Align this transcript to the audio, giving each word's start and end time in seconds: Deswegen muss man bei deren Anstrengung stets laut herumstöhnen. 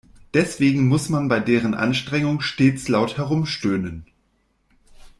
Deswegen 0.33 0.87
muss 0.87 1.09
man 1.09 1.27
bei 1.27 1.39
deren 1.39 1.75
Anstrengung 1.75 2.41
stets 2.41 2.87
laut 2.87 3.17
herumstöhnen. 3.17 4.07